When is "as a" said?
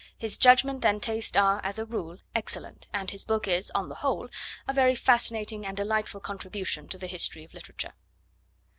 1.63-1.85